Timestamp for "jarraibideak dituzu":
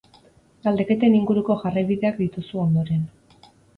1.65-2.63